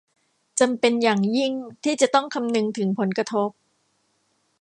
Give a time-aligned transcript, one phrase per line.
[0.59, 1.53] จำเป็นอย่างยิ่ง
[1.83, 3.49] ที่จะต้องคำนึงถึงผลกระทบ